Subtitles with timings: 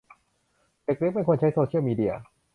[0.83, 2.13] เด็กเล็กไม่ควรใช้โซเชียลมีเดีย